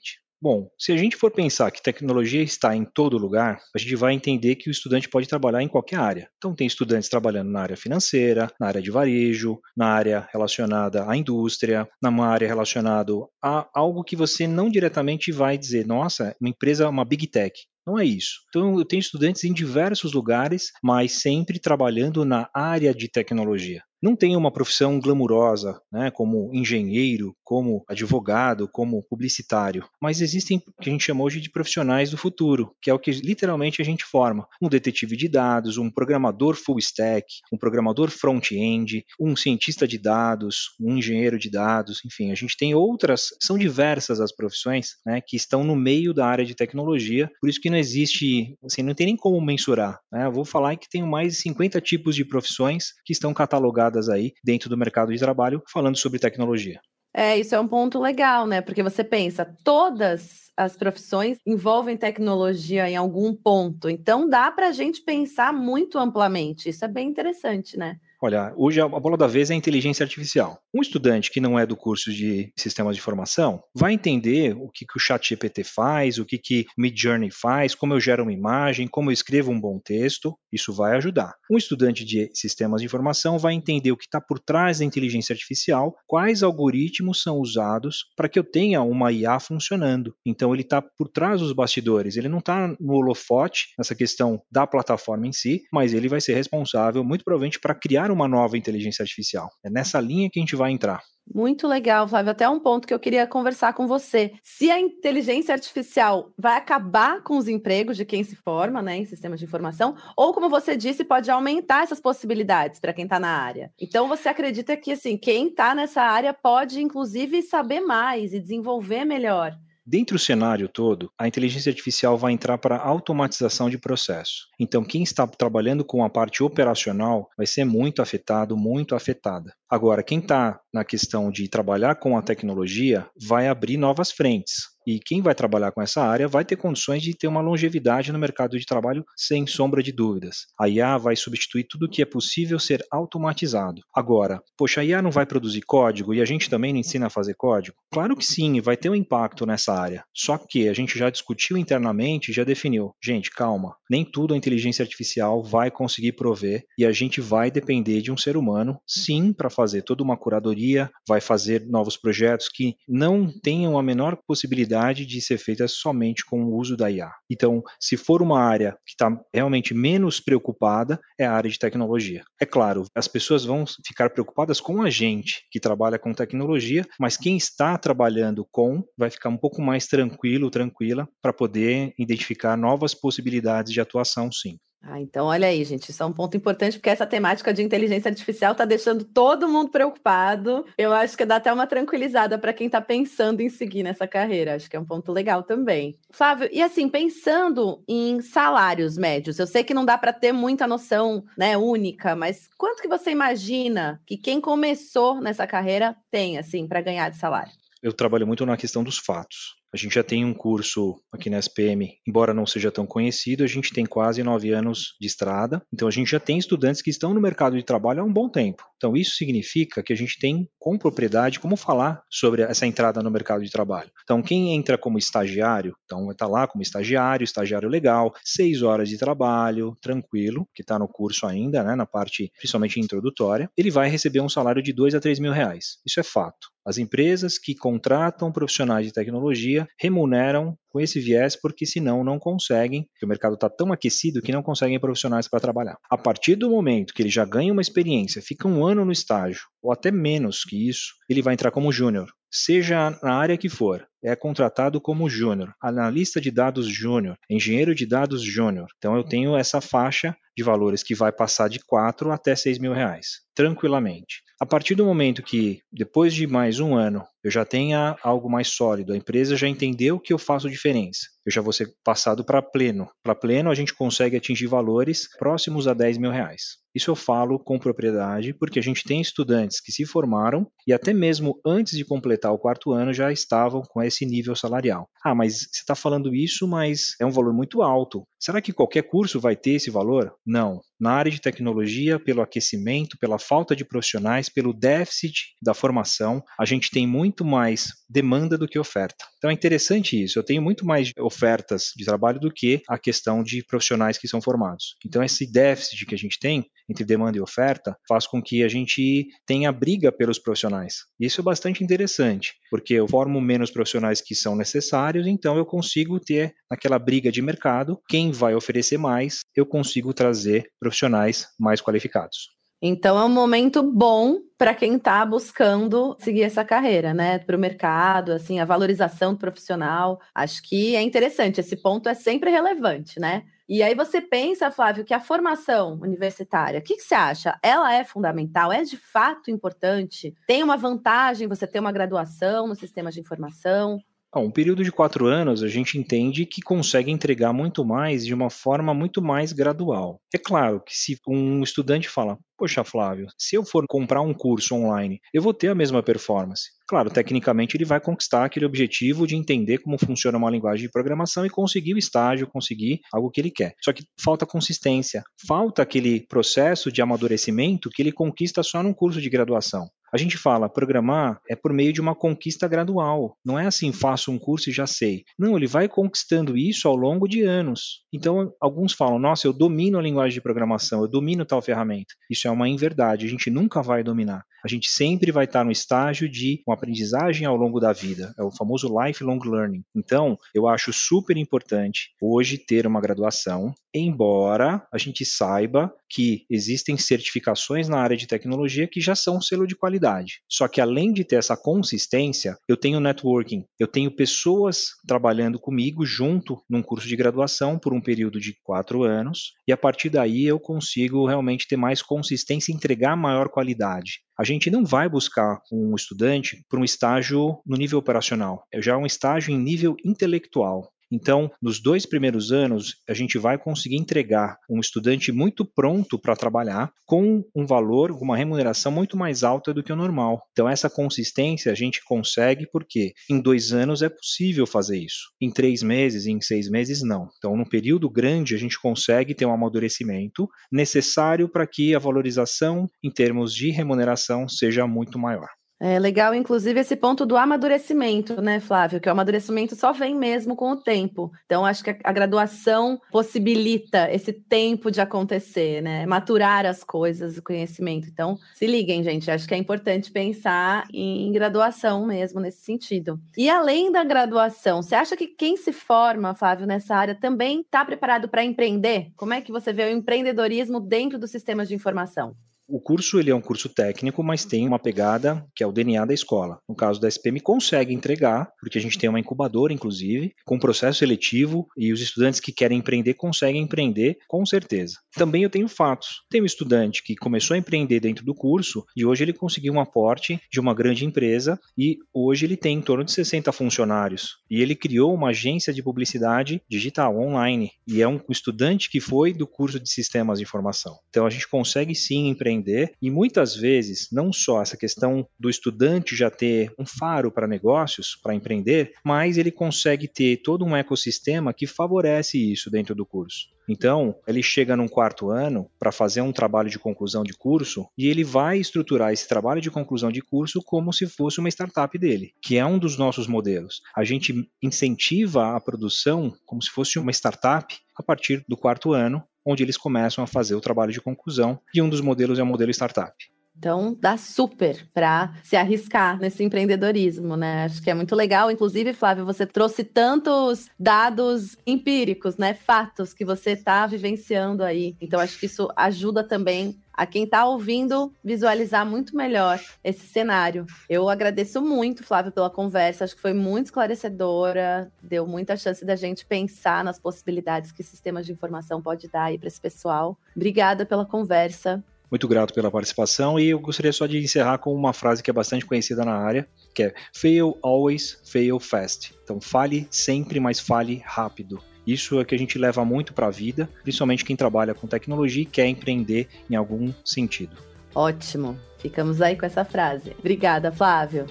Bom, 0.42 0.68
se 0.76 0.90
a 0.90 0.96
gente 0.96 1.16
for 1.16 1.30
pensar 1.30 1.70
que 1.70 1.80
tecnologia 1.80 2.42
está 2.42 2.74
em 2.74 2.84
todo 2.84 3.16
lugar, 3.16 3.60
a 3.76 3.78
gente 3.78 3.94
vai 3.94 4.12
entender 4.12 4.56
que 4.56 4.68
o 4.68 4.72
estudante 4.72 5.08
pode 5.08 5.28
trabalhar 5.28 5.62
em 5.62 5.68
qualquer 5.68 6.00
área. 6.00 6.28
Então, 6.36 6.52
tem 6.52 6.66
estudantes 6.66 7.08
trabalhando 7.08 7.48
na 7.48 7.60
área 7.60 7.76
financeira, 7.76 8.50
na 8.58 8.66
área 8.66 8.82
de 8.82 8.90
varejo, 8.90 9.60
na 9.76 9.86
área 9.86 10.28
relacionada 10.32 11.08
à 11.08 11.16
indústria, 11.16 11.88
na 12.02 12.10
área 12.26 12.48
relacionada 12.48 13.12
a 13.40 13.68
algo 13.72 14.02
que 14.02 14.16
você 14.16 14.48
não 14.48 14.68
diretamente 14.68 15.30
vai 15.30 15.56
dizer, 15.56 15.86
nossa, 15.86 16.34
uma 16.40 16.50
empresa, 16.50 16.88
uma 16.88 17.04
big 17.04 17.28
tech. 17.28 17.52
Não 17.86 17.96
é 17.96 18.04
isso. 18.04 18.40
Então, 18.48 18.76
eu 18.76 18.84
tenho 18.84 18.98
estudantes 18.98 19.44
em 19.44 19.52
diversos 19.52 20.12
lugares, 20.12 20.72
mas 20.82 21.20
sempre 21.20 21.60
trabalhando 21.60 22.24
na 22.24 22.50
área 22.52 22.92
de 22.92 23.08
tecnologia. 23.08 23.80
Não 24.02 24.16
tem 24.16 24.36
uma 24.36 24.50
profissão 24.50 24.98
glamurosa, 24.98 25.80
né, 25.92 26.10
como 26.10 26.50
engenheiro, 26.52 27.36
como 27.44 27.84
advogado, 27.88 28.66
como 28.66 29.02
publicitário, 29.02 29.86
mas 30.00 30.20
existem 30.20 30.58
o 30.58 30.82
que 30.82 30.88
a 30.88 30.92
gente 30.92 31.04
chama 31.04 31.22
hoje 31.22 31.40
de 31.40 31.50
profissionais 31.50 32.10
do 32.10 32.18
futuro, 32.18 32.74
que 32.82 32.90
é 32.90 32.94
o 32.94 32.98
que 32.98 33.12
literalmente 33.12 33.80
a 33.80 33.84
gente 33.84 34.04
forma. 34.04 34.46
Um 34.60 34.68
detetive 34.68 35.16
de 35.16 35.28
dados, 35.28 35.78
um 35.78 35.90
programador 35.90 36.56
full 36.56 36.78
stack, 36.78 37.26
um 37.52 37.58
programador 37.58 38.10
front-end, 38.10 39.04
um 39.20 39.36
cientista 39.36 39.86
de 39.86 39.98
dados, 39.98 40.74
um 40.80 40.96
engenheiro 40.96 41.38
de 41.38 41.50
dados, 41.50 42.00
enfim, 42.04 42.32
a 42.32 42.34
gente 42.34 42.56
tem 42.56 42.74
outras, 42.74 43.28
são 43.40 43.56
diversas 43.56 44.20
as 44.20 44.34
profissões 44.34 44.96
né, 45.06 45.20
que 45.20 45.36
estão 45.36 45.62
no 45.62 45.76
meio 45.76 46.12
da 46.12 46.26
área 46.26 46.44
de 46.44 46.54
tecnologia, 46.54 47.30
por 47.40 47.48
isso 47.48 47.60
que 47.60 47.70
não 47.70 47.76
existe, 47.76 48.56
assim, 48.64 48.82
não 48.82 48.94
tem 48.94 49.06
nem 49.06 49.16
como 49.16 49.40
mensurar. 49.40 50.00
Né? 50.10 50.26
Eu 50.26 50.32
vou 50.32 50.44
falar 50.44 50.76
que 50.76 50.88
tem 50.88 51.02
mais 51.02 51.34
de 51.34 51.40
50 51.40 51.80
tipos 51.80 52.16
de 52.16 52.24
profissões 52.24 52.94
que 53.04 53.12
estão 53.12 53.32
catalogadas 53.34 53.91
aí 54.08 54.32
dentro 54.44 54.68
do 54.68 54.76
mercado 54.76 55.12
de 55.12 55.18
trabalho 55.18 55.62
falando 55.66 55.96
sobre 55.96 56.18
tecnologia. 56.18 56.80
É, 57.14 57.38
isso 57.38 57.54
é 57.54 57.60
um 57.60 57.68
ponto 57.68 58.00
legal, 58.00 58.46
né? 58.46 58.62
Porque 58.62 58.82
você 58.82 59.04
pensa, 59.04 59.44
todas 59.62 60.50
as 60.56 60.76
profissões 60.76 61.38
envolvem 61.46 61.96
tecnologia 61.96 62.88
em 62.88 62.96
algum 62.96 63.34
ponto. 63.34 63.88
Então 63.88 64.28
dá 64.28 64.50
para 64.50 64.68
a 64.68 64.72
gente 64.72 65.02
pensar 65.02 65.52
muito 65.52 65.98
amplamente. 65.98 66.68
Isso 66.68 66.84
é 66.84 66.88
bem 66.88 67.08
interessante, 67.08 67.76
né? 67.76 67.96
Olha, 68.24 68.54
hoje 68.56 68.80
a 68.80 68.86
bola 68.86 69.16
da 69.16 69.26
vez 69.26 69.50
é 69.50 69.54
a 69.54 69.56
inteligência 69.56 70.04
artificial. 70.04 70.56
Um 70.72 70.80
estudante 70.80 71.28
que 71.28 71.40
não 71.40 71.58
é 71.58 71.66
do 71.66 71.76
curso 71.76 72.12
de 72.12 72.52
sistemas 72.56 72.94
de 72.94 73.02
informação 73.02 73.60
vai 73.74 73.92
entender 73.92 74.54
o 74.54 74.70
que, 74.70 74.86
que 74.86 74.96
o 74.96 75.00
ChatGPT 75.00 75.64
faz, 75.64 76.18
o 76.18 76.24
que, 76.24 76.38
que 76.38 76.66
Midjourney 76.78 77.32
faz, 77.32 77.74
como 77.74 77.94
eu 77.94 78.00
gero 78.00 78.22
uma 78.22 78.32
imagem, 78.32 78.86
como 78.86 79.10
eu 79.10 79.12
escrevo 79.12 79.50
um 79.50 79.60
bom 79.60 79.80
texto. 79.84 80.36
Isso 80.52 80.72
vai 80.72 80.96
ajudar. 80.96 81.34
Um 81.50 81.56
estudante 81.56 82.04
de 82.04 82.30
sistemas 82.32 82.80
de 82.80 82.86
informação 82.86 83.40
vai 83.40 83.54
entender 83.54 83.90
o 83.90 83.96
que 83.96 84.04
está 84.04 84.20
por 84.20 84.38
trás 84.38 84.78
da 84.78 84.84
inteligência 84.84 85.32
artificial, 85.32 85.92
quais 86.06 86.44
algoritmos 86.44 87.22
são 87.22 87.38
usados 87.38 88.04
para 88.16 88.28
que 88.28 88.38
eu 88.38 88.44
tenha 88.44 88.82
uma 88.82 89.10
IA 89.10 89.40
funcionando. 89.40 90.14
Então 90.24 90.54
ele 90.54 90.62
está 90.62 90.80
por 90.80 91.08
trás 91.08 91.40
dos 91.40 91.52
bastidores. 91.52 92.16
Ele 92.16 92.28
não 92.28 92.38
está 92.38 92.68
no 92.78 92.94
holofote 92.94 93.74
nessa 93.76 93.96
questão 93.96 94.40
da 94.48 94.64
plataforma 94.64 95.26
em 95.26 95.32
si, 95.32 95.62
mas 95.72 95.92
ele 95.92 96.06
vai 96.06 96.20
ser 96.20 96.34
responsável, 96.34 97.02
muito 97.02 97.24
provavelmente, 97.24 97.58
para 97.58 97.74
criar 97.74 98.11
uma 98.12 98.28
nova 98.28 98.56
inteligência 98.56 99.02
artificial. 99.02 99.48
É 99.64 99.70
nessa 99.70 100.00
linha 100.00 100.28
que 100.30 100.38
a 100.38 100.42
gente 100.42 100.56
vai 100.56 100.70
entrar. 100.70 101.00
Muito 101.32 101.68
legal, 101.68 102.06
Flávio. 102.08 102.32
Até 102.32 102.48
um 102.48 102.58
ponto 102.58 102.86
que 102.86 102.92
eu 102.92 102.98
queria 102.98 103.26
conversar 103.26 103.72
com 103.74 103.86
você. 103.86 104.32
Se 104.42 104.70
a 104.70 104.78
inteligência 104.78 105.54
artificial 105.54 106.32
vai 106.36 106.56
acabar 106.56 107.22
com 107.22 107.36
os 107.38 107.48
empregos 107.48 107.96
de 107.96 108.04
quem 108.04 108.24
se 108.24 108.34
forma 108.34 108.82
né, 108.82 108.96
em 108.98 109.04
sistemas 109.04 109.38
de 109.38 109.46
informação, 109.46 109.96
ou, 110.16 110.34
como 110.34 110.48
você 110.48 110.76
disse, 110.76 111.04
pode 111.04 111.30
aumentar 111.30 111.84
essas 111.84 112.00
possibilidades 112.00 112.80
para 112.80 112.92
quem 112.92 113.04
está 113.04 113.20
na 113.20 113.30
área. 113.30 113.72
Então, 113.80 114.08
você 114.08 114.28
acredita 114.28 114.76
que 114.76 114.92
assim, 114.92 115.16
quem 115.16 115.48
está 115.48 115.74
nessa 115.74 116.02
área 116.02 116.34
pode, 116.34 116.82
inclusive, 116.82 117.40
saber 117.42 117.80
mais 117.80 118.32
e 118.32 118.40
desenvolver 118.40 119.04
melhor? 119.04 119.56
Dentro 119.84 120.16
do 120.16 120.22
cenário 120.22 120.68
todo, 120.68 121.10
a 121.18 121.26
inteligência 121.26 121.70
artificial 121.70 122.16
vai 122.16 122.32
entrar 122.32 122.56
para 122.56 122.76
automatização 122.76 123.68
de 123.68 123.76
processo. 123.76 124.46
Então, 124.58 124.84
quem 124.84 125.02
está 125.02 125.26
trabalhando 125.26 125.84
com 125.84 126.04
a 126.04 126.10
parte 126.10 126.40
operacional 126.42 127.28
vai 127.36 127.46
ser 127.46 127.64
muito 127.64 128.00
afetado, 128.00 128.56
muito 128.56 128.94
afetada. 128.94 129.52
Agora, 129.68 130.02
quem 130.04 130.20
está 130.20 130.60
na 130.72 130.84
questão 130.84 131.32
de 131.32 131.48
trabalhar 131.48 131.96
com 131.96 132.16
a 132.16 132.22
tecnologia 132.22 133.08
vai 133.20 133.48
abrir 133.48 133.76
novas 133.76 134.12
frentes. 134.12 134.71
E 134.86 134.98
quem 134.98 135.22
vai 135.22 135.34
trabalhar 135.34 135.72
com 135.72 135.82
essa 135.82 136.02
área 136.02 136.28
vai 136.28 136.44
ter 136.44 136.56
condições 136.56 137.02
de 137.02 137.14
ter 137.14 137.26
uma 137.26 137.40
longevidade 137.40 138.12
no 138.12 138.18
mercado 138.18 138.58
de 138.58 138.66
trabalho 138.66 139.04
sem 139.16 139.46
sombra 139.46 139.82
de 139.82 139.92
dúvidas. 139.92 140.46
A 140.58 140.68
IA 140.68 140.98
vai 140.98 141.16
substituir 141.16 141.66
tudo 141.68 141.88
que 141.88 142.02
é 142.02 142.04
possível 142.04 142.58
ser 142.58 142.84
automatizado. 142.90 143.80
Agora, 143.94 144.42
poxa, 144.56 144.80
a 144.80 144.84
IA 144.84 145.02
não 145.02 145.10
vai 145.10 145.26
produzir 145.26 145.62
código 145.62 146.12
e 146.12 146.20
a 146.20 146.24
gente 146.24 146.50
também 146.50 146.76
ensina 146.76 147.06
a 147.06 147.10
fazer 147.10 147.34
código? 147.34 147.76
Claro 147.92 148.16
que 148.16 148.24
sim, 148.24 148.60
vai 148.60 148.76
ter 148.76 148.90
um 148.90 148.94
impacto 148.94 149.46
nessa 149.46 149.72
área. 149.72 150.04
Só 150.14 150.36
que 150.38 150.68
a 150.68 150.72
gente 150.72 150.98
já 150.98 151.10
discutiu 151.10 151.56
internamente 151.56 152.32
já 152.32 152.44
definiu. 152.44 152.92
Gente, 153.02 153.30
calma, 153.30 153.76
nem 153.88 154.04
tudo 154.04 154.34
a 154.34 154.36
inteligência 154.36 154.82
artificial 154.82 155.42
vai 155.42 155.70
conseguir 155.70 156.12
prover 156.12 156.64
e 156.78 156.84
a 156.84 156.92
gente 156.92 157.20
vai 157.20 157.50
depender 157.50 158.00
de 158.00 158.10
um 158.10 158.16
ser 158.16 158.36
humano, 158.36 158.78
sim, 158.86 159.32
para 159.32 159.50
fazer 159.50 159.82
toda 159.82 160.02
uma 160.02 160.16
curadoria, 160.16 160.90
vai 161.06 161.20
fazer 161.20 161.66
novos 161.66 161.96
projetos 161.96 162.48
que 162.48 162.74
não 162.88 163.28
tenham 163.42 163.78
a 163.78 163.82
menor 163.82 164.16
possibilidade 164.26 164.71
possibilidade 164.72 165.04
de 165.06 165.20
ser 165.20 165.38
feita 165.38 165.68
somente 165.68 166.24
com 166.24 166.44
o 166.44 166.56
uso 166.56 166.76
da 166.76 166.90
IA. 166.90 167.12
Então, 167.30 167.62
se 167.78 167.96
for 167.96 168.22
uma 168.22 168.40
área 168.40 168.72
que 168.86 168.92
está 168.92 169.10
realmente 169.32 169.74
menos 169.74 170.20
preocupada, 170.20 170.98
é 171.18 171.26
a 171.26 171.32
área 171.32 171.50
de 171.50 171.58
tecnologia. 171.58 172.24
É 172.40 172.46
claro, 172.46 172.84
as 172.94 173.06
pessoas 173.06 173.44
vão 173.44 173.64
ficar 173.86 174.10
preocupadas 174.10 174.60
com 174.60 174.82
a 174.82 174.90
gente 174.90 175.42
que 175.50 175.60
trabalha 175.60 175.98
com 175.98 176.12
tecnologia, 176.12 176.86
mas 176.98 177.16
quem 177.16 177.36
está 177.36 177.76
trabalhando 177.76 178.46
com 178.50 178.82
vai 178.96 179.10
ficar 179.10 179.28
um 179.28 179.36
pouco 179.36 179.60
mais 179.60 179.86
tranquilo, 179.86 180.50
tranquila, 180.50 181.08
para 181.20 181.32
poder 181.32 181.92
identificar 181.98 182.56
novas 182.56 182.94
possibilidades 182.94 183.72
de 183.72 183.80
atuação, 183.80 184.30
sim. 184.32 184.58
Ah, 184.84 185.00
então 185.00 185.26
olha 185.26 185.46
aí, 185.46 185.64
gente, 185.64 185.90
isso 185.90 186.02
é 186.02 186.06
um 186.06 186.12
ponto 186.12 186.36
importante, 186.36 186.76
porque 186.76 186.90
essa 186.90 187.06
temática 187.06 187.54
de 187.54 187.62
inteligência 187.62 188.08
artificial 188.08 188.50
está 188.50 188.64
deixando 188.64 189.04
todo 189.04 189.48
mundo 189.48 189.70
preocupado. 189.70 190.64
Eu 190.76 190.92
acho 190.92 191.16
que 191.16 191.24
dá 191.24 191.36
até 191.36 191.52
uma 191.52 191.68
tranquilizada 191.68 192.36
para 192.36 192.52
quem 192.52 192.66
está 192.66 192.80
pensando 192.80 193.40
em 193.40 193.48
seguir 193.48 193.84
nessa 193.84 194.08
carreira. 194.08 194.56
Acho 194.56 194.68
que 194.68 194.76
é 194.76 194.80
um 194.80 194.84
ponto 194.84 195.12
legal 195.12 195.44
também. 195.44 195.96
Flávio, 196.10 196.48
e 196.52 196.60
assim, 196.60 196.88
pensando 196.88 197.82
em 197.86 198.20
salários 198.20 198.98
médios, 198.98 199.38
eu 199.38 199.46
sei 199.46 199.62
que 199.62 199.72
não 199.72 199.84
dá 199.84 199.96
para 199.96 200.12
ter 200.12 200.32
muita 200.32 200.66
noção 200.66 201.24
né, 201.38 201.56
única, 201.56 202.16
mas 202.16 202.48
quanto 202.58 202.82
que 202.82 202.88
você 202.88 203.12
imagina 203.12 204.00
que 204.04 204.16
quem 204.16 204.40
começou 204.40 205.20
nessa 205.20 205.46
carreira 205.46 205.96
tem, 206.10 206.38
assim, 206.38 206.66
para 206.66 206.80
ganhar 206.80 207.08
de 207.08 207.18
salário? 207.18 207.52
Eu 207.80 207.92
trabalho 207.92 208.26
muito 208.26 208.44
na 208.44 208.56
questão 208.56 208.82
dos 208.82 208.98
fatos. 208.98 209.61
A 209.72 209.76
gente 209.78 209.94
já 209.94 210.02
tem 210.02 210.24
um 210.24 210.34
curso 210.34 211.00
aqui 211.10 211.30
na 211.30 211.38
SPM, 211.38 211.94
embora 212.06 212.34
não 212.34 212.44
seja 212.44 212.70
tão 212.70 212.86
conhecido, 212.86 213.42
a 213.42 213.46
gente 213.46 213.72
tem 213.72 213.86
quase 213.86 214.22
nove 214.22 214.52
anos 214.52 214.96
de 215.00 215.06
estrada, 215.06 215.62
então 215.72 215.88
a 215.88 215.90
gente 215.90 216.10
já 216.10 216.20
tem 216.20 216.36
estudantes 216.36 216.82
que 216.82 216.90
estão 216.90 217.14
no 217.14 217.20
mercado 217.20 217.56
de 217.56 217.62
trabalho 217.62 218.02
há 218.02 218.04
um 218.04 218.12
bom 218.12 218.28
tempo. 218.28 218.62
Então 218.82 218.96
isso 218.96 219.14
significa 219.14 219.80
que 219.80 219.92
a 219.92 219.96
gente 219.96 220.18
tem 220.18 220.48
com 220.58 220.76
propriedade 220.76 221.38
como 221.38 221.56
falar 221.56 222.02
sobre 222.10 222.42
essa 222.42 222.66
entrada 222.66 223.00
no 223.00 223.12
mercado 223.12 223.44
de 223.44 223.50
trabalho. 223.50 223.88
Então 224.02 224.20
quem 224.20 224.56
entra 224.56 224.76
como 224.76 224.98
estagiário, 224.98 225.76
então 225.84 226.10
estar 226.10 226.26
lá 226.26 226.48
como 226.48 226.62
estagiário, 226.62 227.22
estagiário 227.22 227.68
legal, 227.68 228.12
seis 228.24 228.60
horas 228.60 228.88
de 228.88 228.98
trabalho, 228.98 229.78
tranquilo, 229.80 230.48
que 230.52 230.62
está 230.62 230.80
no 230.80 230.88
curso 230.88 231.28
ainda, 231.28 231.62
né, 231.62 231.76
na 231.76 231.86
parte 231.86 232.32
principalmente 232.36 232.80
introdutória, 232.80 233.48
ele 233.56 233.70
vai 233.70 233.88
receber 233.88 234.20
um 234.20 234.28
salário 234.28 234.60
de 234.60 234.72
dois 234.72 234.96
a 234.96 235.00
três 235.00 235.20
mil 235.20 235.30
reais. 235.30 235.78
Isso 235.86 236.00
é 236.00 236.02
fato. 236.02 236.48
As 236.66 236.76
empresas 236.76 237.38
que 237.38 237.54
contratam 237.54 238.32
profissionais 238.32 238.84
de 238.84 238.92
tecnologia 238.92 239.68
remuneram 239.78 240.56
com 240.72 240.80
esse 240.80 240.98
viés, 240.98 241.36
porque 241.36 241.66
senão 241.66 242.02
não 242.02 242.18
conseguem, 242.18 242.88
o 243.04 243.08
mercado 243.08 243.34
está 243.34 243.48
tão 243.50 243.72
aquecido 243.72 244.22
que 244.22 244.32
não 244.32 244.42
conseguem 244.42 244.80
profissionais 244.80 245.28
para 245.28 245.40
trabalhar. 245.40 245.76
A 245.90 245.98
partir 245.98 246.34
do 246.34 246.48
momento 246.48 246.94
que 246.94 247.02
ele 247.02 247.10
já 247.10 247.24
ganha 247.24 247.52
uma 247.52 247.62
experiência, 247.62 248.22
fica 248.22 248.48
um 248.48 248.64
ano 248.64 248.84
no 248.84 248.92
estágio, 248.92 249.42
ou 249.62 249.72
até 249.72 249.90
menos 249.90 250.44
que 250.44 250.68
isso, 250.68 250.94
ele 251.08 251.22
vai 251.22 251.34
entrar 251.34 251.50
como 251.50 251.70
júnior 251.70 252.10
seja 252.32 252.98
na 253.02 253.14
área 253.14 253.36
que 253.36 253.50
for, 253.50 253.86
é 254.02 254.16
contratado 254.16 254.80
como 254.80 255.08
júnior, 255.08 255.54
analista 255.60 256.20
de 256.20 256.30
dados 256.30 256.66
júnior, 256.66 257.16
engenheiro 257.30 257.74
de 257.74 257.86
dados 257.86 258.22
júnior. 258.22 258.68
Então 258.78 258.96
eu 258.96 259.04
tenho 259.04 259.36
essa 259.36 259.60
faixa 259.60 260.16
de 260.36 260.42
valores 260.42 260.82
que 260.82 260.94
vai 260.94 261.12
passar 261.12 261.48
de 261.48 261.60
4 261.60 262.10
até 262.10 262.34
6 262.34 262.58
mil 262.58 262.72
reais, 262.72 263.20
tranquilamente. 263.34 264.22
A 264.40 264.46
partir 264.46 264.74
do 264.74 264.84
momento 264.84 265.22
que, 265.22 265.60
depois 265.70 266.12
de 266.12 266.26
mais 266.26 266.58
um 266.58 266.74
ano, 266.74 267.04
eu 267.22 267.30
já 267.30 267.44
tenha 267.44 267.96
algo 268.02 268.28
mais 268.28 268.48
sólido, 268.48 268.92
a 268.92 268.96
empresa 268.96 269.36
já 269.36 269.46
entendeu 269.46 270.00
que 270.00 270.12
eu 270.12 270.18
faço 270.18 270.50
diferença, 270.50 271.02
eu 271.24 271.30
já 271.30 271.40
vou 271.40 271.52
ser 271.52 271.72
passado 271.84 272.24
para 272.24 272.42
pleno. 272.42 272.88
Para 273.04 273.14
pleno, 273.14 273.50
a 273.50 273.54
gente 273.54 273.74
consegue 273.74 274.16
atingir 274.16 274.48
valores 274.48 275.08
próximos 275.16 275.68
a 275.68 275.74
10 275.74 275.98
mil 275.98 276.10
reais. 276.10 276.62
Isso 276.74 276.90
eu 276.90 276.96
falo 276.96 277.38
com 277.38 277.58
propriedade, 277.58 278.34
porque 278.34 278.58
a 278.58 278.62
gente 278.62 278.82
tem 278.82 279.00
estudantes 279.00 279.60
que 279.60 279.70
se 279.70 279.84
formaram 279.84 280.50
e 280.66 280.72
até 280.72 280.92
mesmo 280.92 281.38
antes 281.46 281.76
de 281.76 281.84
completar 281.84 282.32
o 282.32 282.38
quarto 282.38 282.72
ano 282.72 282.92
já 282.92 283.12
estavam 283.12 283.62
com 283.62 283.82
nível 284.00 284.34
salarial. 284.34 284.88
Ah, 285.04 285.14
mas 285.14 285.40
você 285.40 285.60
está 285.60 285.74
falando 285.74 286.14
isso, 286.14 286.46
mas 286.46 286.94
é 287.00 287.06
um 287.06 287.10
valor 287.10 287.32
muito 287.32 287.62
alto. 287.62 288.06
Será 288.22 288.40
que 288.40 288.52
qualquer 288.52 288.82
curso 288.82 289.18
vai 289.18 289.34
ter 289.34 289.54
esse 289.54 289.68
valor? 289.68 290.14
Não. 290.24 290.60
Na 290.80 290.92
área 290.92 291.10
de 291.10 291.20
tecnologia, 291.20 291.98
pelo 291.98 292.22
aquecimento, 292.22 292.96
pela 293.00 293.18
falta 293.18 293.56
de 293.56 293.64
profissionais, 293.64 294.28
pelo 294.28 294.52
déficit 294.52 295.34
da 295.42 295.52
formação, 295.52 296.22
a 296.38 296.44
gente 296.44 296.70
tem 296.70 296.86
muito 296.86 297.24
mais 297.24 297.72
demanda 297.90 298.38
do 298.38 298.46
que 298.46 298.60
oferta. 298.60 299.04
Então 299.18 299.28
é 299.28 299.34
interessante 299.34 300.00
isso. 300.00 300.20
Eu 300.20 300.24
tenho 300.24 300.40
muito 300.40 300.64
mais 300.64 300.92
ofertas 301.00 301.72
de 301.76 301.84
trabalho 301.84 302.20
do 302.20 302.32
que 302.32 302.62
a 302.68 302.78
questão 302.78 303.24
de 303.24 303.44
profissionais 303.44 303.98
que 303.98 304.06
são 304.06 304.22
formados. 304.22 304.76
Então 304.86 305.02
esse 305.02 305.30
déficit 305.30 305.84
que 305.84 305.94
a 305.94 305.98
gente 305.98 306.18
tem 306.20 306.46
entre 306.70 306.84
demanda 306.84 307.18
e 307.18 307.20
oferta 307.20 307.76
faz 307.88 308.06
com 308.06 308.22
que 308.22 308.44
a 308.44 308.48
gente 308.48 309.06
tenha 309.26 309.50
briga 309.50 309.90
pelos 309.90 310.18
profissionais. 310.18 310.76
Isso 310.98 311.20
é 311.20 311.24
bastante 311.24 311.62
interessante, 311.62 312.34
porque 312.50 312.74
eu 312.74 312.86
formo 312.86 313.20
menos 313.20 313.50
profissionais 313.50 314.00
que 314.00 314.14
são 314.14 314.36
necessários, 314.36 315.06
então 315.06 315.36
eu 315.36 315.44
consigo 315.44 315.98
ter 315.98 316.32
aquela 316.48 316.78
briga 316.78 317.10
de 317.10 317.20
mercado, 317.20 317.80
quem 317.88 318.11
vai 318.12 318.34
oferecer 318.34 318.78
mais, 318.78 319.20
eu 319.34 319.46
consigo 319.46 319.92
trazer 319.92 320.48
profissionais 320.60 321.28
mais 321.38 321.60
qualificados. 321.60 322.30
Então 322.64 322.96
é 322.96 323.04
um 323.04 323.08
momento 323.08 323.60
bom 323.60 324.20
para 324.38 324.54
quem 324.54 324.76
está 324.76 325.04
buscando 325.04 325.96
seguir 325.98 326.22
essa 326.22 326.44
carreira, 326.44 326.94
né? 326.94 327.18
Para 327.18 327.36
o 327.36 327.40
mercado, 327.40 328.12
assim, 328.12 328.38
a 328.38 328.44
valorização 328.44 329.14
do 329.14 329.18
profissional. 329.18 330.00
Acho 330.14 330.40
que 330.44 330.76
é 330.76 330.80
interessante. 330.80 331.40
Esse 331.40 331.56
ponto 331.56 331.88
é 331.88 331.94
sempre 331.94 332.30
relevante, 332.30 333.00
né? 333.00 333.24
E 333.48 333.64
aí 333.64 333.74
você 333.74 334.00
pensa, 334.00 334.50
Flávio, 334.52 334.84
que 334.84 334.94
a 334.94 335.00
formação 335.00 335.80
universitária, 335.82 336.60
o 336.60 336.62
que, 336.62 336.76
que, 336.76 336.82
você 336.82 336.94
acha? 336.94 337.36
Ela 337.42 337.74
é 337.74 337.82
fundamental? 337.82 338.52
É 338.52 338.62
de 338.62 338.76
fato 338.76 339.28
importante? 339.28 340.14
Tem 340.26 340.42
uma 340.42 340.56
vantagem 340.56 341.26
você 341.26 341.48
ter 341.48 341.58
uma 341.58 341.72
graduação 341.72 342.46
no 342.46 342.54
sistema 342.54 342.92
de 342.92 343.00
informação? 343.00 343.78
Um 344.20 344.30
período 344.30 344.62
de 344.62 344.70
quatro 344.70 345.06
anos 345.06 345.42
a 345.42 345.48
gente 345.48 345.78
entende 345.78 346.26
que 346.26 346.42
consegue 346.42 346.90
entregar 346.90 347.32
muito 347.32 347.64
mais 347.64 348.04
de 348.04 348.12
uma 348.12 348.28
forma 348.28 348.74
muito 348.74 349.00
mais 349.00 349.32
gradual. 349.32 350.00
É 350.14 350.18
claro 350.18 350.60
que 350.60 350.76
se 350.76 350.98
um 351.08 351.42
estudante 351.42 351.88
fala, 351.88 352.18
poxa 352.36 352.62
Flávio, 352.62 353.06
se 353.16 353.36
eu 353.36 353.44
for 353.44 353.64
comprar 353.66 354.02
um 354.02 354.12
curso 354.12 354.54
online, 354.54 355.00
eu 355.14 355.22
vou 355.22 355.32
ter 355.32 355.48
a 355.48 355.54
mesma 355.54 355.82
performance. 355.82 356.50
Claro, 356.68 356.90
tecnicamente 356.90 357.56
ele 357.56 357.64
vai 357.64 357.80
conquistar 357.80 358.24
aquele 358.24 358.44
objetivo 358.44 359.06
de 359.06 359.16
entender 359.16 359.58
como 359.58 359.78
funciona 359.78 360.18
uma 360.18 360.30
linguagem 360.30 360.66
de 360.66 360.72
programação 360.72 361.24
e 361.24 361.30
conseguir 361.30 361.74
o 361.74 361.78
estágio, 361.78 362.26
conseguir 362.26 362.80
algo 362.92 363.10
que 363.10 363.20
ele 363.20 363.30
quer. 363.30 363.54
Só 363.62 363.72
que 363.72 363.84
falta 364.02 364.26
consistência, 364.26 365.02
falta 365.26 365.62
aquele 365.62 366.06
processo 366.06 366.70
de 366.70 366.82
amadurecimento 366.82 367.70
que 367.70 367.80
ele 367.80 367.92
conquista 367.92 368.42
só 368.42 368.62
num 368.62 368.74
curso 368.74 369.00
de 369.00 369.08
graduação. 369.08 369.68
A 369.92 369.98
gente 369.98 370.16
fala, 370.16 370.48
programar 370.48 371.20
é 371.28 371.36
por 371.36 371.52
meio 371.52 371.72
de 371.72 371.80
uma 371.80 371.94
conquista 371.94 372.48
gradual. 372.48 373.18
Não 373.22 373.38
é 373.38 373.46
assim, 373.46 373.72
faço 373.72 374.10
um 374.10 374.18
curso 374.18 374.48
e 374.48 374.52
já 374.52 374.66
sei. 374.66 375.04
Não, 375.18 375.36
ele 375.36 375.46
vai 375.46 375.68
conquistando 375.68 376.34
isso 376.34 376.66
ao 376.66 376.74
longo 376.74 377.06
de 377.06 377.22
anos. 377.22 377.84
Então, 377.92 378.32
alguns 378.40 378.72
falam, 378.72 378.98
nossa, 378.98 379.26
eu 379.26 379.34
domino 379.34 379.78
a 379.78 379.82
linguagem 379.82 380.14
de 380.14 380.22
programação, 380.22 380.80
eu 380.80 380.88
domino 380.88 381.26
tal 381.26 381.42
ferramenta. 381.42 381.94
Isso 382.10 382.26
é 382.26 382.30
uma 382.30 382.48
inverdade, 382.48 383.04
a 383.04 383.08
gente 383.08 383.30
nunca 383.30 383.62
vai 383.62 383.82
dominar. 383.82 384.24
A 384.44 384.48
gente 384.48 384.68
sempre 384.68 385.12
vai 385.12 385.24
estar 385.24 385.44
no 385.44 385.52
estágio 385.52 386.08
de 386.08 386.42
uma 386.46 386.54
aprendizagem 386.54 387.26
ao 387.26 387.36
longo 387.36 387.60
da 387.60 387.72
vida, 387.72 388.12
é 388.18 388.22
o 388.22 388.30
famoso 388.30 388.68
lifelong 388.68 389.20
learning. 389.24 389.62
Então, 389.74 390.18
eu 390.34 390.48
acho 390.48 390.72
super 390.72 391.16
importante 391.16 391.90
hoje 392.00 392.38
ter 392.38 392.66
uma 392.66 392.80
graduação, 392.80 393.54
embora 393.74 394.66
a 394.72 394.78
gente 394.78 395.04
saiba 395.04 395.72
que 395.88 396.24
existem 396.28 396.76
certificações 396.76 397.68
na 397.68 397.78
área 397.78 397.96
de 397.96 398.06
tecnologia 398.06 398.66
que 398.66 398.80
já 398.80 398.94
são 398.94 399.18
um 399.18 399.20
selo 399.20 399.46
de 399.46 399.54
qualidade. 399.54 400.20
Só 400.28 400.48
que 400.48 400.60
além 400.60 400.92
de 400.92 401.04
ter 401.04 401.16
essa 401.16 401.36
consistência, 401.36 402.36
eu 402.48 402.56
tenho 402.56 402.80
networking, 402.80 403.44
eu 403.58 403.68
tenho 403.68 403.94
pessoas 403.94 404.70
trabalhando 404.86 405.38
comigo 405.38 405.86
junto 405.86 406.42
num 406.48 406.62
curso 406.62 406.88
de 406.88 406.96
graduação 406.96 407.58
por 407.58 407.72
um 407.72 407.80
período 407.80 408.18
de 408.18 408.34
quatro 408.42 408.82
anos, 408.82 409.34
e 409.46 409.52
a 409.52 409.56
partir 409.56 409.90
daí 409.90 410.24
eu 410.24 410.40
consigo 410.40 411.06
realmente 411.06 411.46
ter 411.46 411.56
mais 411.56 411.80
consistência 411.80 412.50
e 412.50 412.54
entregar 412.54 412.96
maior 412.96 413.28
qualidade. 413.28 414.00
A 414.18 414.24
gente 414.24 414.50
não 414.50 414.64
vai 414.64 414.88
buscar 414.88 415.40
um 415.50 415.74
estudante 415.74 416.44
para 416.48 416.60
um 416.60 416.64
estágio 416.64 417.40
no 417.46 417.56
nível 417.56 417.78
operacional, 417.78 418.46
é 418.52 418.60
já 418.60 418.76
um 418.76 418.86
estágio 418.86 419.32
em 419.32 419.38
nível 419.38 419.76
intelectual. 419.84 420.72
Então, 420.92 421.30
nos 421.40 421.58
dois 421.58 421.86
primeiros 421.86 422.30
anos, 422.30 422.74
a 422.86 422.92
gente 422.92 423.16
vai 423.16 423.38
conseguir 423.38 423.76
entregar 423.76 424.36
um 424.48 424.60
estudante 424.60 425.10
muito 425.10 425.42
pronto 425.42 425.98
para 425.98 426.14
trabalhar, 426.14 426.70
com 426.84 427.24
um 427.34 427.46
valor, 427.46 427.90
uma 427.92 428.16
remuneração 428.16 428.70
muito 428.70 428.94
mais 428.94 429.24
alta 429.24 429.54
do 429.54 429.62
que 429.62 429.72
o 429.72 429.76
normal. 429.76 430.20
Então, 430.32 430.46
essa 430.46 430.68
consistência 430.68 431.50
a 431.50 431.54
gente 431.54 431.82
consegue 431.84 432.46
porque 432.52 432.92
em 433.10 433.18
dois 433.18 433.52
anos 433.54 433.80
é 433.80 433.88
possível 433.88 434.46
fazer 434.46 434.78
isso. 434.78 435.10
Em 435.20 435.30
três 435.30 435.62
meses, 435.62 436.06
em 436.06 436.20
seis 436.20 436.50
meses, 436.50 436.82
não. 436.82 437.08
Então, 437.16 437.34
num 437.36 437.48
período 437.48 437.88
grande, 437.88 438.34
a 438.34 438.38
gente 438.38 438.60
consegue 438.60 439.14
ter 439.14 439.24
um 439.24 439.32
amadurecimento 439.32 440.28
necessário 440.52 441.26
para 441.26 441.46
que 441.46 441.74
a 441.74 441.78
valorização 441.78 442.68
em 442.84 442.90
termos 442.90 443.32
de 443.34 443.50
remuneração 443.50 444.28
seja 444.28 444.66
muito 444.66 444.98
maior. 444.98 445.28
É 445.64 445.78
legal, 445.78 446.12
inclusive, 446.12 446.58
esse 446.58 446.74
ponto 446.74 447.06
do 447.06 447.16
amadurecimento, 447.16 448.20
né, 448.20 448.40
Flávio? 448.40 448.80
Que 448.80 448.88
o 448.88 448.90
amadurecimento 448.90 449.54
só 449.54 449.72
vem 449.72 449.94
mesmo 449.94 450.34
com 450.34 450.50
o 450.50 450.56
tempo. 450.56 451.12
Então, 451.24 451.46
acho 451.46 451.62
que 451.62 451.70
a, 451.70 451.92
graduação 451.92 452.80
possibilita 452.90 453.88
esse 453.92 454.12
tempo 454.12 454.72
de 454.72 454.80
acontecer, 454.80 455.62
né? 455.62 455.86
Maturar 455.86 456.46
as 456.46 456.64
coisas, 456.64 457.16
o 457.16 457.22
conhecimento. 457.22 457.86
Então, 457.88 458.18
se 458.34 458.44
liguem, 458.44 458.82
gente. 458.82 459.08
Acho 459.08 459.28
que 459.28 459.34
é 459.34 459.36
importante 459.36 459.92
pensar 459.92 460.66
em 460.74 461.12
graduação 461.12 461.86
mesmo 461.86 462.18
nesse 462.18 462.42
sentido. 462.42 462.98
E 463.16 463.30
além 463.30 463.70
da 463.70 463.84
graduação, 463.84 464.62
você 464.62 464.74
acha 464.74 464.96
que 464.96 465.06
quem 465.06 465.36
se 465.36 465.52
forma, 465.52 466.12
Flávio, 466.12 466.44
nessa 466.44 466.74
área 466.74 466.96
também 466.96 467.40
está 467.40 467.64
preparado 467.64 468.08
para 468.08 468.24
empreender? 468.24 468.90
Como 468.96 469.14
é 469.14 469.20
que 469.20 469.30
você 469.30 469.52
vê 469.52 469.66
o 469.66 469.70
empreendedorismo 469.70 470.58
dentro 470.58 470.98
dos 470.98 471.12
sistemas 471.12 471.46
de 471.46 471.54
informação? 471.54 472.16
O 472.48 472.60
curso 472.60 472.98
ele 472.98 473.10
é 473.10 473.14
um 473.14 473.20
curso 473.20 473.48
técnico, 473.48 474.02
mas 474.02 474.24
tem 474.24 474.46
uma 474.46 474.58
pegada 474.58 475.24
que 475.34 475.42
é 475.42 475.46
o 475.46 475.52
DNA 475.52 475.84
da 475.84 475.94
escola. 475.94 476.38
No 476.48 476.54
caso 476.54 476.80
da 476.80 476.88
SPM, 476.88 477.20
consegue 477.20 477.72
entregar, 477.72 478.30
porque 478.40 478.58
a 478.58 478.60
gente 478.60 478.78
tem 478.78 478.90
uma 478.90 479.00
incubadora, 479.00 479.52
inclusive, 479.52 480.12
com 480.24 480.38
processo 480.38 480.80
seletivo, 480.80 481.46
e 481.56 481.72
os 481.72 481.80
estudantes 481.80 482.20
que 482.20 482.32
querem 482.32 482.58
empreender 482.58 482.94
conseguem 482.94 483.42
empreender 483.42 483.96
com 484.08 484.26
certeza. 484.26 484.74
Também 484.94 485.22
eu 485.22 485.30
tenho 485.30 485.48
fatos. 485.48 486.02
Tem 486.10 486.20
um 486.20 486.26
estudante 486.26 486.82
que 486.82 486.96
começou 486.96 487.34
a 487.34 487.38
empreender 487.38 487.80
dentro 487.80 488.04
do 488.04 488.14
curso 488.14 488.64
e 488.76 488.84
hoje 488.84 489.04
ele 489.04 489.12
conseguiu 489.12 489.52
um 489.52 489.60
aporte 489.60 490.20
de 490.30 490.40
uma 490.40 490.54
grande 490.54 490.84
empresa 490.84 491.38
e 491.56 491.78
hoje 491.94 492.26
ele 492.26 492.36
tem 492.36 492.58
em 492.58 492.62
torno 492.62 492.84
de 492.84 492.92
60 492.92 493.30
funcionários. 493.32 494.16
E 494.30 494.42
ele 494.42 494.54
criou 494.54 494.92
uma 494.92 495.10
agência 495.10 495.52
de 495.52 495.62
publicidade 495.62 496.42
digital 496.50 496.98
online. 496.98 497.52
E 497.66 497.80
é 497.80 497.88
um 497.88 498.00
estudante 498.10 498.68
que 498.68 498.80
foi 498.80 499.12
do 499.12 499.26
curso 499.26 499.60
de 499.60 499.70
sistemas 499.70 500.18
de 500.18 500.24
informação. 500.24 500.76
Então 500.90 501.06
a 501.06 501.10
gente 501.10 501.28
consegue 501.28 501.74
sim 501.74 502.08
empreender 502.08 502.31
empreender 502.32 502.72
e 502.80 502.90
muitas 502.90 503.36
vezes 503.36 503.88
não 503.92 504.12
só 504.12 504.42
essa 504.42 504.56
questão 504.56 505.06
do 505.18 505.28
estudante 505.28 505.94
já 505.94 506.10
ter 506.10 506.52
um 506.58 506.66
faro 506.66 507.10
para 507.10 507.28
negócios, 507.28 507.96
para 508.02 508.14
empreender, 508.14 508.72
mas 508.84 509.18
ele 509.18 509.30
consegue 509.30 509.86
ter 509.86 510.18
todo 510.18 510.44
um 510.44 510.56
ecossistema 510.56 511.32
que 511.32 511.46
favorece 511.46 512.18
isso 512.18 512.50
dentro 512.50 512.74
do 512.74 512.86
curso. 512.86 513.30
Então, 513.48 513.96
ele 514.06 514.22
chega 514.22 514.56
num 514.56 514.68
quarto 514.68 515.10
ano 515.10 515.50
para 515.58 515.72
fazer 515.72 516.00
um 516.00 516.12
trabalho 516.12 516.48
de 516.48 516.58
conclusão 516.58 517.02
de 517.02 517.12
curso 517.12 517.66
e 517.76 517.88
ele 517.88 518.04
vai 518.04 518.38
estruturar 518.38 518.92
esse 518.92 519.08
trabalho 519.08 519.40
de 519.40 519.50
conclusão 519.50 519.90
de 519.90 520.00
curso 520.00 520.40
como 520.44 520.72
se 520.72 520.86
fosse 520.86 521.18
uma 521.18 521.28
startup 521.28 521.76
dele, 521.76 522.12
que 522.22 522.38
é 522.38 522.46
um 522.46 522.58
dos 522.58 522.78
nossos 522.78 523.06
modelos. 523.06 523.60
A 523.76 523.84
gente 523.84 524.28
incentiva 524.40 525.36
a 525.36 525.40
produção 525.40 526.12
como 526.24 526.40
se 526.40 526.50
fosse 526.50 526.78
uma 526.78 526.92
startup 526.92 527.54
a 527.76 527.82
partir 527.82 528.24
do 528.28 528.36
quarto 528.36 528.72
ano, 528.72 529.02
onde 529.24 529.42
eles 529.42 529.56
começam 529.56 530.02
a 530.02 530.06
fazer 530.06 530.34
o 530.34 530.40
trabalho 530.40 530.72
de 530.72 530.80
conclusão, 530.80 531.40
e 531.54 531.62
um 531.62 531.68
dos 531.68 531.80
modelos 531.80 532.18
é 532.18 532.22
o 532.22 532.26
modelo 532.26 532.50
startup. 532.50 532.94
Então, 533.36 533.76
dá 533.80 533.96
super 533.96 534.68
para 534.72 535.14
se 535.24 535.36
arriscar 535.36 535.98
nesse 535.98 536.22
empreendedorismo, 536.22 537.16
né? 537.16 537.44
Acho 537.44 537.62
que 537.62 537.70
é 537.70 537.74
muito 537.74 537.94
legal. 537.94 538.30
Inclusive, 538.30 538.72
Flávio, 538.72 539.04
você 539.04 539.26
trouxe 539.26 539.64
tantos 539.64 540.48
dados 540.58 541.36
empíricos, 541.46 542.16
né? 542.16 542.34
Fatos 542.34 542.94
que 542.94 543.04
você 543.04 543.30
está 543.30 543.66
vivenciando 543.66 544.44
aí. 544.44 544.76
Então, 544.80 545.00
acho 545.00 545.18
que 545.18 545.26
isso 545.26 545.48
ajuda 545.56 546.04
também 546.04 546.56
a 546.72 546.86
quem 546.86 547.04
está 547.04 547.26
ouvindo 547.26 547.92
visualizar 548.02 548.64
muito 548.64 548.96
melhor 548.96 549.38
esse 549.62 549.86
cenário. 549.86 550.46
Eu 550.68 550.88
agradeço 550.88 551.40
muito, 551.42 551.84
Flávio, 551.84 552.12
pela 552.12 552.30
conversa. 552.30 552.84
Acho 552.84 552.96
que 552.96 553.02
foi 553.02 553.12
muito 553.12 553.46
esclarecedora, 553.46 554.72
deu 554.82 555.06
muita 555.06 555.36
chance 555.36 555.64
da 555.64 555.76
gente 555.76 556.06
pensar 556.06 556.64
nas 556.64 556.78
possibilidades 556.78 557.52
que 557.52 557.62
sistemas 557.62 558.06
de 558.06 558.12
informação 558.12 558.62
pode 558.62 558.88
dar 558.88 559.04
aí 559.04 559.18
para 559.18 559.28
esse 559.28 559.40
pessoal. 559.40 559.98
Obrigada 560.16 560.64
pela 560.64 560.86
conversa. 560.86 561.62
Muito 561.92 562.08
grato 562.08 562.32
pela 562.32 562.50
participação 562.50 563.20
e 563.20 563.28
eu 563.28 563.38
gostaria 563.38 563.70
só 563.70 563.84
de 563.84 563.98
encerrar 563.98 564.38
com 564.38 564.54
uma 564.54 564.72
frase 564.72 565.02
que 565.02 565.10
é 565.10 565.12
bastante 565.12 565.44
conhecida 565.44 565.84
na 565.84 565.92
área, 565.92 566.26
que 566.54 566.62
é 566.62 566.74
fail 566.90 567.36
always, 567.42 568.00
fail 568.06 568.40
fast. 568.40 568.94
Então 569.04 569.20
fale 569.20 569.68
sempre, 569.70 570.18
mas 570.18 570.40
fale 570.40 570.82
rápido. 570.86 571.38
Isso 571.66 572.00
é 572.00 572.04
que 572.06 572.14
a 572.14 572.18
gente 572.18 572.38
leva 572.38 572.64
muito 572.64 572.94
para 572.94 573.08
a 573.08 573.10
vida, 573.10 573.46
principalmente 573.62 574.06
quem 574.06 574.16
trabalha 574.16 574.54
com 574.54 574.66
tecnologia 574.66 575.22
e 575.22 575.26
quer 575.26 575.46
empreender 575.46 576.08
em 576.30 576.34
algum 576.34 576.72
sentido. 576.82 577.36
Ótimo. 577.74 578.38
Ficamos 578.56 579.02
aí 579.02 579.14
com 579.14 579.26
essa 579.26 579.44
frase. 579.44 579.94
Obrigada, 579.98 580.50
Flávio. 580.50 581.04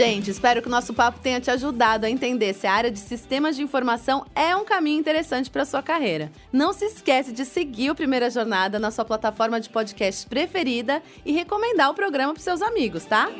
Gente, 0.00 0.30
espero 0.30 0.62
que 0.62 0.66
o 0.68 0.70
nosso 0.70 0.94
papo 0.94 1.20
tenha 1.20 1.42
te 1.42 1.50
ajudado 1.50 2.06
a 2.06 2.10
entender 2.10 2.54
se 2.54 2.66
a 2.66 2.72
área 2.72 2.90
de 2.90 2.98
sistemas 2.98 3.54
de 3.54 3.62
informação 3.62 4.24
é 4.34 4.56
um 4.56 4.64
caminho 4.64 4.98
interessante 4.98 5.50
para 5.50 5.66
sua 5.66 5.82
carreira. 5.82 6.32
Não 6.50 6.72
se 6.72 6.86
esquece 6.86 7.32
de 7.32 7.44
seguir 7.44 7.90
o 7.90 7.94
Primeira 7.94 8.30
Jornada 8.30 8.78
na 8.78 8.90
sua 8.90 9.04
plataforma 9.04 9.60
de 9.60 9.68
podcast 9.68 10.26
preferida 10.26 11.02
e 11.22 11.32
recomendar 11.32 11.90
o 11.90 11.94
programa 11.94 12.32
para 12.32 12.42
seus 12.42 12.62
amigos, 12.62 13.04
tá? 13.04 13.30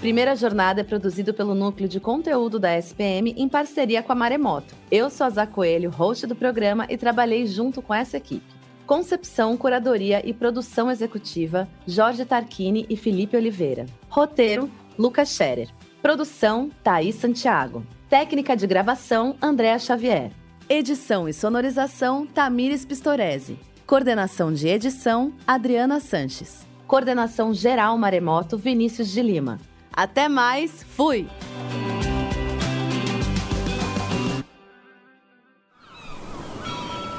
Primeira 0.00 0.34
Jornada 0.34 0.80
é 0.80 0.84
produzido 0.84 1.34
pelo 1.34 1.54
Núcleo 1.54 1.86
de 1.86 2.00
Conteúdo 2.00 2.58
da 2.58 2.78
SPM 2.78 3.34
em 3.36 3.50
parceria 3.50 4.02
com 4.02 4.12
a 4.12 4.14
Maremoto. 4.14 4.74
Eu 4.90 5.10
sou 5.10 5.26
a 5.26 5.30
Zá 5.30 5.46
Coelho, 5.46 5.90
host 5.90 6.26
do 6.26 6.34
programa, 6.34 6.86
e 6.88 6.96
trabalhei 6.96 7.44
junto 7.46 7.82
com 7.82 7.92
essa 7.92 8.16
equipe. 8.16 8.55
Concepção, 8.86 9.56
curadoria 9.56 10.22
e 10.24 10.32
produção 10.32 10.90
executiva: 10.90 11.68
Jorge 11.86 12.24
Tarquini 12.24 12.86
e 12.88 12.96
Felipe 12.96 13.36
Oliveira. 13.36 13.86
Roteiro: 14.08 14.70
Lucas 14.96 15.30
Scherer. 15.30 15.68
Produção: 16.00 16.70
Thaís 16.84 17.16
Santiago. 17.16 17.84
Técnica 18.08 18.56
de 18.56 18.66
gravação: 18.66 19.34
Andréa 19.42 19.78
Xavier. 19.78 20.30
Edição 20.68 21.28
e 21.28 21.32
sonorização: 21.32 22.26
Tamires 22.26 22.84
Pistorese. 22.84 23.58
Coordenação 23.86 24.52
de 24.52 24.68
edição: 24.68 25.32
Adriana 25.44 25.98
Sanches. 25.98 26.64
Coordenação 26.86 27.52
geral 27.52 27.98
Maremoto 27.98 28.56
Vinícius 28.56 29.10
de 29.10 29.20
Lima. 29.20 29.58
Até 29.92 30.28
mais, 30.28 30.84
fui! 30.84 31.26